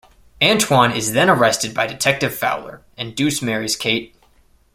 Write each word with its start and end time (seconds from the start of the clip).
Antoine 0.41 0.91
is 0.93 1.13
then 1.13 1.29
arrested 1.29 1.75
by 1.75 1.85
Detective 1.85 2.33
Fowler, 2.33 2.81
and 2.97 3.13
Deuce 3.15 3.39
marries 3.43 3.75
Kate. 3.75 4.15